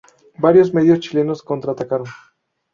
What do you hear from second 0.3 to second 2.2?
Varios medios chilenos contraatacaron.